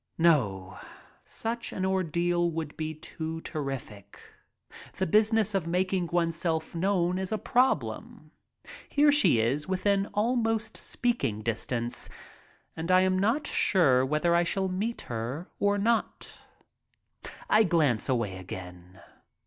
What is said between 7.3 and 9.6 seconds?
a problem. Here she